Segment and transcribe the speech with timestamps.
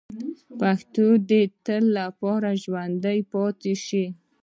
[0.59, 4.05] پښتو دې د تل لپاره ژوندۍ پاتې شي.